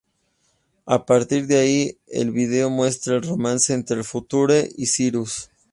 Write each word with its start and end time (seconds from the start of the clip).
A 0.87 1.05
partir 1.05 1.45
de 1.45 1.59
ahí, 1.59 1.99
el 2.07 2.31
vídeo 2.31 2.71
muestra 2.71 3.17
el 3.17 3.21
romance 3.21 3.71
entre 3.71 3.97
el 3.97 4.03
Future 4.03 4.67
y 4.75 4.87
Cyrus. 4.87 5.51